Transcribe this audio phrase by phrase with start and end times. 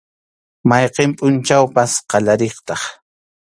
[0.69, 2.81] Mayqin pʼunchawpas qallariqtaq.